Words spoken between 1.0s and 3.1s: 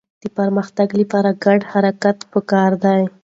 لپاره ګډ حرکت پکار دی.